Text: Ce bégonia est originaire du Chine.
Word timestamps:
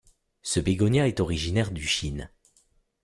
Ce 0.41 0.59
bégonia 0.59 1.07
est 1.07 1.19
originaire 1.19 1.69
du 1.69 1.85
Chine. 1.85 2.31